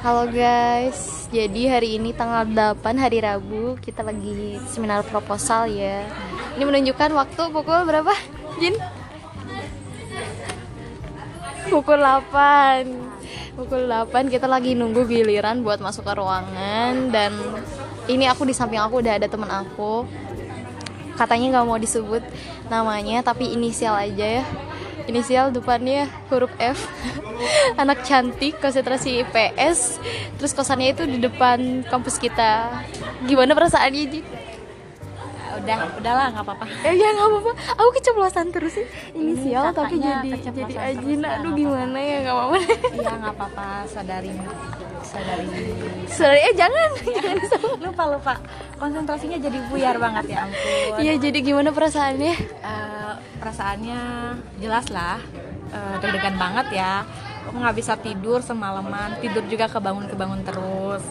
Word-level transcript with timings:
Halo 0.00 0.32
guys, 0.32 1.28
jadi 1.28 1.76
hari 1.76 2.00
ini 2.00 2.16
tanggal 2.16 2.48
8 2.48 2.96
hari 2.96 3.20
Rabu 3.20 3.76
Kita 3.84 4.00
lagi 4.00 4.56
seminar 4.64 5.04
proposal 5.04 5.68
ya. 5.68 6.08
Ini 6.56 6.64
menunjukkan 6.64 7.12
waktu 7.12 7.42
pukul 7.52 7.84
berapa? 7.84 8.08
Jin? 8.56 8.80
Pukul 11.68 12.00
8 12.00 13.60
Pukul 13.60 13.92
8 13.92 14.32
kita 14.32 14.48
lagi 14.48 14.72
nunggu 14.72 15.04
giliran 15.04 15.60
buat 15.60 15.84
masuk 15.84 16.08
ke 16.08 16.16
ruangan. 16.16 17.12
Dan 17.12 17.36
ini 18.08 18.24
aku 18.24 18.48
di 18.48 18.56
samping 18.56 18.80
aku 18.80 19.04
udah 19.04 19.20
ada 19.20 19.28
teman 19.28 19.52
aku. 19.52 20.08
Katanya 21.20 21.60
gak 21.60 21.68
mau 21.68 21.76
disebut 21.76 22.24
namanya 22.72 23.20
tapi 23.20 23.52
inisial 23.52 24.00
aja 24.00 24.40
ya 24.40 24.44
inisial 25.10 25.50
depannya 25.50 26.06
huruf 26.30 26.50
F. 26.56 26.78
Anak 27.82 28.06
cantik 28.06 28.56
konsentrasi 28.62 29.26
IPS 29.26 29.98
terus 30.38 30.54
kosannya 30.54 30.94
itu 30.94 31.04
di 31.04 31.18
depan 31.18 31.82
kampus 31.90 32.16
kita. 32.22 32.70
Gimana 33.26 33.52
perasaannya 33.52 34.04
Ji? 34.08 34.22
udah 35.60 35.78
udahlah 36.00 36.26
nggak 36.32 36.44
apa-apa. 36.46 36.64
Eh 36.88 36.94
ya 36.96 37.08
nggak 37.12 37.28
apa-apa. 37.28 37.52
Aku 37.76 37.90
keceplosan 38.00 38.46
terus 38.54 38.72
sih. 38.80 38.86
Inisial 39.12 39.70
Ini 39.70 39.76
tapi 39.76 39.96
jadi 40.00 40.30
jadi 40.40 40.60
terus, 40.64 40.76
Ajin. 40.78 41.20
ya, 41.20 41.30
aduh 41.40 41.52
gimana 41.52 41.98
ya 42.00 42.16
nggak 42.24 42.36
apa-apa. 42.36 42.56
Iya 42.96 43.12
nggak 43.20 43.34
apa-apa. 43.36 43.66
Sadari 43.86 44.32
sadari 45.04 45.46
sorry 46.08 46.40
eh 46.50 46.54
jangan. 46.56 46.90
Lupa 47.84 48.04
lupa. 48.08 48.34
Konsentrasinya 48.80 49.36
jadi 49.36 49.58
buyar 49.68 49.96
banget 50.00 50.24
ya 50.32 50.38
ampun. 50.48 50.98
Iya 51.04 51.14
jadi 51.20 51.38
gimana 51.44 51.68
perasaannya? 51.74 52.34
Eh, 52.40 52.89
perasaannya 53.40 54.00
jelas 54.60 54.86
lah 54.92 55.18
eh, 55.72 55.96
deg-degan 56.04 56.36
banget 56.36 56.76
ya. 56.76 57.02
Aku 57.48 57.56
nggak 57.56 57.76
bisa 57.80 57.96
tidur 57.96 58.44
semalaman 58.44 59.16
tidur 59.18 59.42
juga 59.48 59.66
kebangun 59.66 60.06
kebangun 60.06 60.44
terus. 60.44 61.02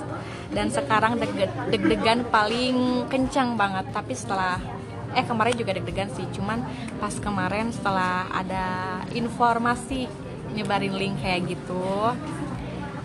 Dan 0.54 0.70
sekarang 0.70 1.18
deg- 1.18 1.58
deg-degan 1.74 2.30
paling 2.30 3.10
kencang 3.10 3.58
banget 3.58 3.90
tapi 3.90 4.14
setelah 4.14 4.62
eh 5.18 5.26
kemarin 5.26 5.58
juga 5.58 5.74
deg-degan 5.74 6.14
sih. 6.14 6.30
Cuman 6.30 6.62
pas 7.02 7.18
kemarin 7.18 7.74
setelah 7.74 8.30
ada 8.30 9.02
informasi 9.12 10.06
nyebarin 10.54 10.94
link 10.98 11.22
kayak 11.22 11.46
gitu 11.46 12.14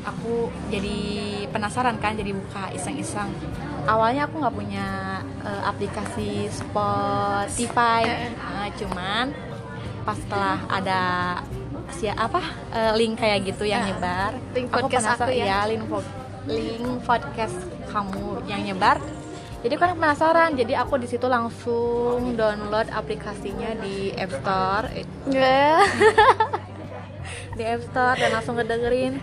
aku 0.05 0.53
jadi 0.69 1.01
penasaran 1.49 1.97
kan 1.97 2.13
jadi 2.13 2.37
buka 2.37 2.69
iseng-iseng. 2.77 3.33
Awalnya 3.89 4.29
aku 4.29 4.41
nggak 4.41 4.57
punya 4.57 5.14
eh, 5.45 5.63
aplikasi 5.65 6.49
Spotify. 6.49 8.03
Eh, 8.05 8.69
cuman 8.81 9.31
pas 10.05 10.17
setelah 10.17 10.59
ada 10.69 11.03
si 11.97 12.09
apa 12.09 12.43
eh, 12.73 12.93
link 12.97 13.21
kayak 13.21 13.55
gitu 13.55 13.65
yang 13.65 13.85
nyebar 13.89 14.37
link 14.53 14.69
podcast 14.69 15.17
aku 15.17 15.33
ya. 15.33 15.45
ya 15.45 15.59
link 15.69 15.85
po- 15.89 16.05
link 16.49 16.85
podcast 17.05 17.57
kamu 17.93 18.45
yang 18.49 18.65
nyebar. 18.65 19.01
Jadi 19.65 19.81
kan 19.81 19.97
penasaran 19.97 20.53
jadi 20.61 20.85
aku 20.85 21.01
di 21.01 21.09
situ 21.09 21.25
langsung 21.25 22.37
download 22.37 22.85
aplikasinya 22.93 23.73
di 23.81 24.13
App 24.13 24.33
Store. 24.45 24.93
Ya 25.33 25.81
di 27.57 27.63
App 27.65 27.81
Store 27.89 28.17
dan 28.21 28.31
langsung 28.37 28.61
ngedengerin 28.61 29.17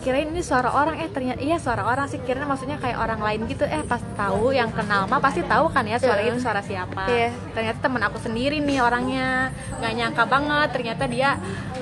kirain 0.00 0.28
ini 0.28 0.40
suara 0.40 0.72
orang. 0.72 0.96
Eh 0.98 1.08
ternyata 1.08 1.40
iya 1.40 1.60
suara 1.60 1.84
orang 1.84 2.08
sih. 2.08 2.18
Kirain 2.20 2.44
maksudnya 2.44 2.80
kayak 2.80 2.96
orang 2.96 3.20
lain 3.20 3.44
gitu. 3.46 3.64
Eh 3.64 3.84
pas 3.84 4.00
tahu 4.16 4.50
yang 4.50 4.72
kenal 4.72 5.04
mah 5.04 5.20
pasti 5.20 5.44
tahu 5.44 5.68
kan 5.68 5.84
ya 5.84 6.00
suara 6.00 6.20
Iya. 6.20 6.30
itu 6.32 6.38
suara 6.40 6.60
siapa. 6.60 7.04
Iya. 7.06 7.30
ternyata 7.52 7.78
temen 7.84 8.02
aku 8.02 8.18
sendiri 8.18 8.58
nih 8.58 8.80
orangnya. 8.80 9.52
Nggak 9.78 9.92
nyangka 9.94 10.24
banget. 10.24 10.68
Ternyata 10.72 11.04
dia 11.06 11.30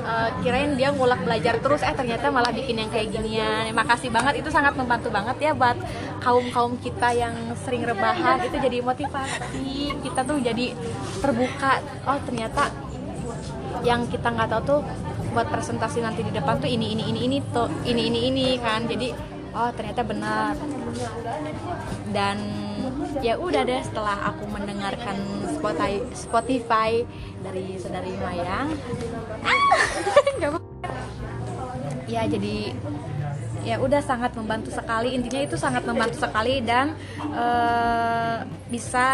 eh, 0.03 0.29
kirain 0.43 0.75
dia 0.75 0.89
ngulak 0.91 1.21
belajar 1.23 1.55
terus. 1.59 1.81
Eh 1.87 1.95
ternyata 1.95 2.29
malah 2.29 2.51
bikin 2.51 2.77
yang 2.83 2.91
kayak 2.91 3.09
ginian. 3.15 3.71
Makasih 3.73 4.11
banget. 4.11 4.43
Itu 4.43 4.51
sangat 4.51 4.75
membantu 4.75 5.09
banget 5.15 5.39
ya 5.39 5.53
buat 5.55 5.79
kaum 6.19 6.51
kaum 6.51 6.75
kita 6.77 7.15
yang 7.15 7.35
sering 7.63 7.87
rebahan. 7.87 8.43
Itu 8.43 8.59
jadi 8.59 8.83
motivasi. 8.83 9.95
Kita 10.03 10.21
tuh 10.27 10.43
jadi 10.43 10.75
terbuka. 11.23 11.79
Oh 12.05 12.19
ternyata 12.27 12.69
yang 13.87 14.11
kita 14.11 14.35
nggak 14.35 14.51
tahu 14.51 14.63
tuh 14.67 14.81
buat 15.33 15.47
presentasi 15.53 16.01
nanti 16.01 16.25
di 16.25 16.33
depan 16.33 16.59
tuh 16.59 16.71
ini 16.71 16.93
ini 16.97 17.05
ini 17.13 17.21
ini 17.29 17.37
tuh 17.53 17.69
ini 17.85 18.09
ini 18.09 18.21
ini 18.33 18.49
kan. 18.59 18.85
Jadi 18.89 19.13
oh 19.55 19.71
ternyata 19.75 20.03
benar. 20.05 20.55
Dan 22.13 22.39
ya 23.23 23.39
udah 23.39 23.63
deh 23.65 23.83
setelah 23.83 24.33
aku 24.33 24.45
mendengarkan 24.49 25.17
Spotify 25.59 25.93
Spotify 26.15 26.91
dari 27.43 27.77
saudari 27.81 28.13
Mayang. 28.19 28.69
Apa- 30.49 30.67
ya 32.09 32.25
jadi 32.25 32.73
ya 33.69 33.77
udah 33.77 34.01
sangat 34.01 34.33
membantu 34.33 34.73
sekali. 34.73 35.13
Intinya 35.13 35.45
itu 35.45 35.57
sangat 35.61 35.85
membantu 35.85 36.25
sekali 36.25 36.65
dan 36.65 36.97
eh, 37.21 38.37
bisa 38.73 39.07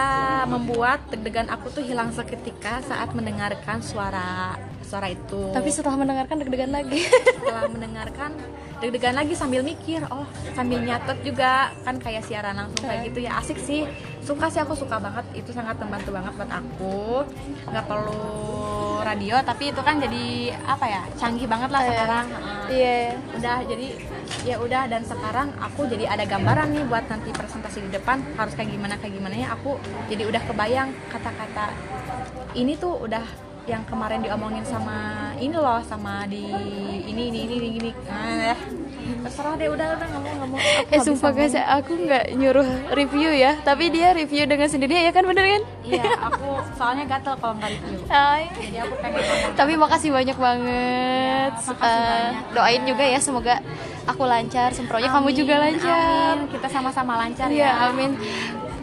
membuat 0.46 1.10
deg-degan 1.10 1.50
aku 1.50 1.70
tuh 1.70 1.82
hilang 1.82 2.14
seketika 2.14 2.78
saat 2.86 3.10
mendengarkan 3.10 3.82
suara 3.82 4.54
suara 4.84 5.10
itu. 5.10 5.50
Tapi 5.50 5.68
setelah 5.74 5.98
mendengarkan 5.98 6.38
deg-degan 6.38 6.70
lagi. 6.70 7.02
Setelah 7.34 7.66
mendengarkan 7.66 8.30
deg-degan 8.78 9.14
lagi 9.16 9.32
sambil 9.32 9.64
mikir 9.64 10.04
oh 10.14 10.22
sambil 10.54 10.78
nyatet 10.78 11.18
juga. 11.26 11.74
Kan 11.82 11.98
kayak 11.98 12.22
siaran 12.22 12.54
langsung 12.54 12.86
kayak 12.86 13.10
gitu 13.10 13.26
ya. 13.26 13.42
Asik 13.42 13.58
sih. 13.58 13.82
Suka 14.22 14.46
sih 14.48 14.62
aku 14.62 14.78
suka 14.78 15.02
banget. 15.02 15.24
Itu 15.34 15.50
sangat 15.50 15.82
membantu 15.82 16.14
banget 16.14 16.32
buat 16.38 16.52
aku. 16.52 17.02
Nggak 17.74 17.86
perlu 17.90 18.22
radio 19.04 19.36
tapi 19.44 19.68
itu 19.68 19.80
kan 19.84 20.00
jadi 20.00 20.56
apa 20.64 20.84
ya 20.88 21.02
canggih 21.20 21.44
banget 21.44 21.68
lah 21.68 21.82
Iya. 21.82 21.90
sekarang. 21.92 22.26
Iya. 22.70 22.96
Udah 23.36 23.56
jadi 23.68 23.86
ya 24.42 24.56
udah 24.56 24.86
dan 24.86 25.02
sekarang 25.02 25.52
aku 25.56 25.86
jadi 25.86 26.04
ada 26.08 26.24
gambaran 26.24 26.68
nih 26.70 26.84
buat 26.84 27.04
nanti 27.06 27.30
presentasi 27.30 27.80
di 27.82 27.90
depan 27.90 28.20
harus 28.34 28.52
kayak 28.52 28.70
gimana 28.70 28.94
kayak 28.96 29.14
gimana 29.14 29.34
ya 29.34 29.48
aku 29.50 29.76
jadi 30.06 30.24
udah 30.24 30.42
kebayang 30.42 30.90
kata-kata 31.08 31.72
ini 32.52 32.74
tuh 32.74 32.98
udah 33.00 33.24
yang 33.64 33.80
kemarin 33.82 34.20
diomongin 34.20 34.60
sama 34.62 34.96
ini 35.34 35.56
loh 35.56 35.80
sama 35.82 36.26
di 36.26 36.52
ini 37.02 37.32
ini 37.32 37.38
ini 37.42 37.54
ini 37.54 37.68
gini 37.72 37.90
nah, 38.04 38.52
ya. 38.52 38.56
terserah 39.24 39.56
deh 39.56 39.68
udah 39.68 39.88
udah 39.96 40.06
nggak 40.06 40.20
mau 40.20 40.60
Aku 40.60 40.92
eh 40.92 41.00
sumpah 41.00 41.30
guys 41.32 41.56
ngomong. 41.56 41.72
aku 41.74 41.92
nggak 41.98 42.24
nyuruh 42.34 42.68
review 42.92 43.32
ya 43.32 43.56
tapi 43.58 43.88
dia 43.88 44.12
review 44.12 44.44
dengan 44.44 44.68
sendirinya 44.68 45.02
ya 45.02 45.12
kan 45.12 45.24
bener 45.24 45.44
kan 45.46 45.62
iya 45.80 46.04
aku 46.22 46.44
soalnya 46.76 47.04
gatel 47.06 47.34
kalau 47.38 47.56
nggak 47.56 47.72
review 47.72 47.98
Hai. 48.06 48.52
jadi 48.54 48.76
aku 48.82 48.94
pengen 48.98 49.20
ngomong 49.22 49.52
Tapi 49.54 49.72
makasih 49.74 50.10
banyak 50.10 50.36
banget. 50.38 51.52
Ya, 51.54 51.64
makasih 51.64 51.88
Eh, 51.88 52.28
banyak. 52.28 52.52
doain 52.52 52.82
juga 52.84 53.04
ya 53.06 53.18
semoga 53.18 53.54
aku 54.04 54.22
lancar, 54.22 54.68
sempronya 54.70 55.08
kamu 55.08 55.28
juga 55.32 55.54
lancar. 55.58 56.34
amin. 56.36 56.48
kita 56.48 56.68
sama-sama 56.68 57.16
lancar 57.16 57.48
Iya, 57.48 57.64
ya 57.64 57.70
amin. 57.88 58.10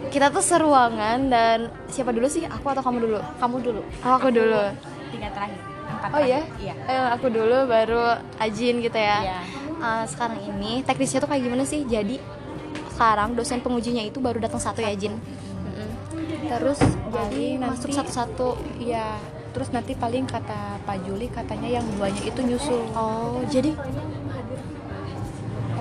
Kita 0.08 0.28
tuh 0.28 0.40
seruangan 0.40 1.18
dan 1.26 1.58
siapa 1.86 2.10
dulu 2.10 2.26
sih? 2.26 2.44
Aku 2.44 2.68
atau 2.68 2.80
kamu 2.80 2.98
dulu? 3.00 3.18
kamu 3.34 3.56
dulu 3.60 3.80
Oh, 4.02 4.12
aku 4.12 4.28
dulu. 4.28 4.60
tiga 5.08 5.28
terakhir 5.30 5.56
empat 5.84 6.08
Oh 6.10 6.20
iya? 6.20 6.40
terakhir. 6.42 6.60
iya 6.60 6.74
Eh, 6.84 7.06
aku 7.10 7.26
dulu 7.28 7.56
baru 7.64 8.02
Ajin 8.36 8.74
gitu 8.78 8.98
ya. 8.98 9.18
Iya. 9.22 9.38
Eh, 9.78 10.04
sekarang 10.06 10.38
ini 10.42 10.82
teknisnya 10.82 11.18
tuh 11.18 11.28
kayak 11.28 11.42
gimana 11.42 11.64
sih? 11.64 11.82
Jadi 11.82 12.20
sekarang 12.92 13.32
dosen 13.32 13.58
pengujinya 13.58 14.00
itu 14.00 14.18
baru 14.18 14.36
datang 14.38 14.58
satu 14.58 14.78
ya 14.78 14.92
Jin. 14.92 15.16
Terus 16.44 16.76
jadi 17.08 17.56
nanti- 17.56 17.72
masuk 17.80 17.90
satu-satu. 17.94 18.48
Iya, 18.78 19.16
terus 19.50 19.70
nanti 19.70 19.94
paling 19.94 20.26
kata 20.26 20.76
Pak 20.82 20.96
Juli 21.02 21.26
katanya 21.26 21.72
yang 21.72 21.86
duanya 21.90 22.20
itu 22.20 22.40
nyusul. 22.42 22.84
Oh, 22.92 23.40
jadi 23.46 23.72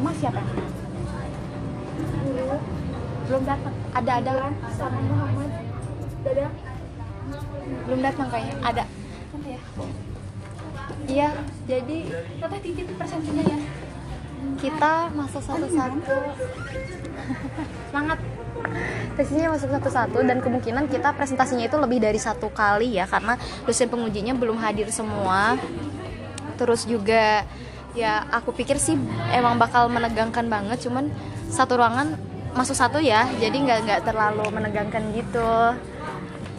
Emang 0.01 0.15
siapa? 0.17 0.41
Belum 3.29 3.43
datang. 3.45 3.75
ada 3.91 4.11
ada 4.17 4.31
kan? 4.33 4.53
belum 7.85 7.99
datang 8.03 8.27
kayaknya 8.29 8.55
ada 8.63 8.83
iya 11.09 11.29
jadi 11.65 11.97
Tata 12.39 12.57
titip 12.61 12.87
presentasinya 12.95 13.43
ya. 13.45 13.59
kita 14.61 14.93
masuk 15.17 15.41
satu-satu 15.41 16.15
Semangat. 17.91 18.19
tesnya 19.17 19.49
masuk 19.51 19.69
satu-satu 19.73 20.23
dan 20.23 20.39
kemungkinan 20.39 20.85
kita 20.87 21.11
presentasinya 21.17 21.65
itu 21.67 21.77
lebih 21.81 21.99
dari 21.99 22.15
satu 22.21 22.47
kali 22.53 22.95
ya 23.01 23.09
karena 23.09 23.35
dosen 23.65 23.89
pengujinya 23.89 24.37
belum 24.37 24.55
hadir 24.61 24.87
semua 24.93 25.57
terus 26.55 26.85
juga 26.85 27.43
ya 27.93 28.23
aku 28.27 28.51
pikir 28.51 28.75
sih 28.75 28.95
emang 29.29 29.55
bakal 29.55 29.87
menegangkan 29.87 30.47
banget 30.47 30.79
cuman 30.81 31.11
satu 31.47 31.75
ruangan 31.75 32.15
masuk 32.51 32.71
satu 32.71 32.97
ya 32.97 33.27
jadi 33.35 33.51
nggak 33.51 33.79
nggak 33.83 34.01
terlalu 34.03 34.43
menegangkan 34.49 35.03
gitu 35.11 35.51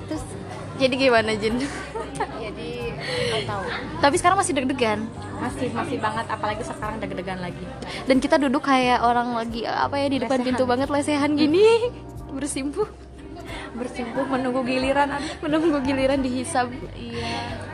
terus 0.07 0.25
jadi 0.73 0.95
gimana 0.99 1.33
Jin? 1.35 1.61
Jadi 2.43 2.71
nggak 2.93 3.45
tahu. 3.45 3.65
Tapi 3.99 4.15
sekarang 4.15 4.37
masih 4.37 4.53
deg-degan 4.53 4.99
Masih 5.39 5.69
masih 5.71 5.97
banget 5.97 6.27
apalagi 6.27 6.63
sekarang 6.63 6.97
deg-degan 6.99 7.39
lagi. 7.39 7.65
dan 8.05 8.17
kita 8.19 8.37
duduk 8.37 8.63
kayak 8.63 8.99
orang 8.99 9.33
lagi 9.33 9.63
apa 9.63 9.95
ya 9.97 10.07
di 10.07 10.19
depan 10.19 10.39
Lesehan. 10.39 10.49
pintu 10.49 10.65
banget 10.65 10.89
lesehan 10.89 11.31
gini 11.33 11.93
bersimpuh 12.37 12.89
Bersimpuh 13.73 14.25
menunggu 14.27 14.61
giliran 14.63 15.09
menunggu 15.39 15.81
giliran 15.83 16.21
dihisap 16.21 16.69
Iya. 16.93 17.72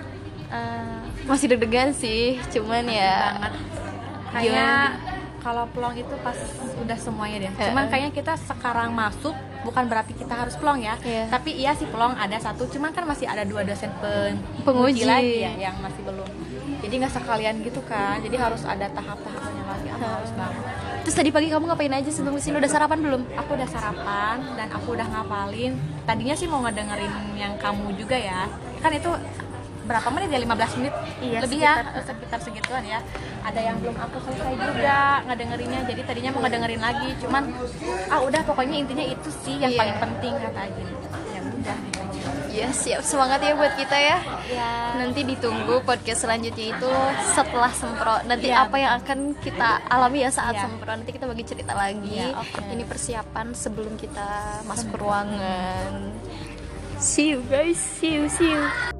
Eh, 0.48 0.98
masih 1.28 1.46
deg-degan 1.52 1.92
sih 1.92 2.40
cuman 2.48 2.88
ya 2.88 3.36
banget. 3.36 3.52
Kayak 4.32 4.96
kalau 5.38 5.64
pelong 5.72 5.96
itu 5.96 6.14
pas 6.20 6.36
udah 6.80 6.98
semuanya 6.98 7.36
deh. 7.44 7.52
Eh, 7.52 7.66
Cuman 7.68 7.84
eh. 7.84 7.88
kayaknya 7.88 8.12
kita 8.12 8.32
sekarang 8.36 8.92
masuk 8.92 9.36
bukan 9.60 9.84
berarti 9.88 10.16
kita 10.16 10.32
harus 10.32 10.56
pelong 10.56 10.80
ya. 10.80 10.96
Iya. 11.04 11.28
Tapi 11.28 11.52
iya 11.52 11.76
sih 11.76 11.84
pelong 11.84 12.16
ada 12.16 12.36
satu, 12.40 12.64
cuman 12.64 12.96
kan 12.96 13.04
masih 13.04 13.28
ada 13.28 13.44
dua 13.44 13.60
dosen 13.60 13.92
pen- 14.00 14.40
Penguji. 14.64 15.04
lagi 15.04 15.44
ya 15.44 15.52
yang 15.68 15.76
masih 15.84 16.00
belum. 16.00 16.28
Jadi 16.78 16.94
nggak 16.96 17.12
sekalian 17.12 17.54
gitu 17.60 17.80
kan. 17.84 18.16
Jadi 18.24 18.36
harus 18.38 18.62
ada 18.64 18.86
tahap-tahapnya 18.88 19.62
lagi. 19.68 19.88
Aku 19.92 20.04
harus 20.04 20.30
banget. 20.32 20.62
Terus 21.04 21.16
tadi 21.16 21.30
pagi 21.32 21.48
kamu 21.48 21.64
ngapain 21.72 21.92
aja 21.92 22.10
sebelum 22.12 22.36
ke 22.36 22.42
sini 22.44 22.56
udah 22.60 22.70
sarapan 22.70 22.98
belum? 23.00 23.22
Aku 23.36 23.50
udah 23.56 23.68
sarapan 23.68 24.36
dan 24.56 24.68
aku 24.70 24.96
udah 24.96 25.06
ngapalin. 25.08 25.72
Tadinya 26.04 26.34
sih 26.36 26.46
mau 26.46 26.60
ngedengerin 26.62 27.12
yang 27.36 27.56
kamu 27.56 27.96
juga 27.96 28.16
ya. 28.16 28.48
Kan 28.78 28.92
itu 28.94 29.10
berapa 29.88 30.08
menit 30.12 30.28
ya 30.28 30.40
15 30.44 30.78
menit 30.78 30.94
Iya, 31.18 31.38
lebih 31.40 31.58
ya 31.58 31.72
sekitar 32.04 32.38
segituan 32.38 32.84
ya 32.84 33.00
ada 33.40 33.60
yang 33.60 33.80
belum 33.80 33.96
aku 33.96 34.16
selesai 34.20 34.52
juga 34.54 34.98
ngedengerinnya 35.24 35.80
jadi 35.88 36.00
tadinya 36.04 36.30
mau 36.30 36.44
ngedengerin 36.44 36.82
lagi 36.84 37.10
cuman 37.18 37.42
ah 38.08 38.20
udah 38.20 38.44
pokoknya 38.44 38.76
intinya 38.78 39.02
itu 39.02 39.28
sih 39.42 39.56
yang 39.56 39.72
Iya. 39.72 39.80
paling 39.80 39.96
penting 39.98 40.32
kata 40.36 40.58
Agin 40.60 40.86
ya 41.32 41.40
udah 41.40 41.76
aja. 41.76 41.96
Ya 42.48 42.68
siap 42.74 43.06
semangat 43.06 43.38
ya 43.38 43.54
buat 43.54 43.70
kita 43.78 43.94
ya. 43.94 44.18
ya 44.50 44.70
Nanti 44.98 45.22
ditunggu 45.22 45.78
podcast 45.86 46.26
selanjutnya 46.26 46.74
itu 46.74 46.90
setelah 47.30 47.70
sempro. 47.70 48.18
Nanti 48.26 48.50
Iya. 48.50 48.66
apa 48.66 48.76
yang 48.76 48.92
akan 48.98 49.18
kita 49.38 49.86
alami 49.86 50.26
ya 50.26 50.30
saat 50.34 50.58
Iya. 50.58 50.66
sempro. 50.66 50.90
Nanti 50.90 51.10
kita 51.14 51.30
bagi 51.30 51.44
cerita 51.46 51.72
lagi. 51.72 52.18
Iya, 52.18 52.34
oke. 52.34 52.58
Ini 52.66 52.82
persiapan 52.82 53.54
sebelum 53.54 53.94
kita 53.94 54.26
masuk 54.66 54.90
ke 54.90 54.98
ruangan. 54.98 55.92
See 56.98 57.30
you 57.30 57.46
guys, 57.46 57.78
see 57.78 58.18
you, 58.18 58.26
see 58.26 58.50
you. 58.50 58.97